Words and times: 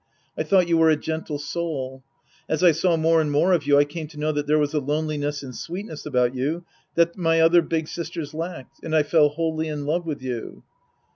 I 0.35 0.41
thought 0.41 0.67
you 0.67 0.77
were 0.79 0.89
a 0.89 0.95
gentle 0.95 1.37
soul. 1.37 2.03
As 2.49 2.63
I 2.63 2.71
saw 2.71 2.97
more 2.97 3.21
and 3.21 3.31
more 3.31 3.53
of 3.53 3.67
you, 3.67 3.77
I 3.77 3.85
came 3.85 4.07
to 4.07 4.17
know 4.19 4.31
that 4.31 4.47
there 4.47 4.57
was 4.57 4.73
a 4.73 4.79
loneliness 4.79 5.43
and 5.43 5.55
sweetness 5.55 6.07
about 6.07 6.33
you 6.33 6.63
that 6.95 7.17
my 7.19 7.39
other 7.39 7.61
big 7.61 7.87
sisters 7.87 8.33
lacked. 8.33 8.83
And 8.83 8.95
I 8.95 9.03
fell 9.03 9.29
wholly 9.29 9.67
in 9.67 9.85
love 9.85 10.07
with 10.07 10.23
you. 10.23 10.63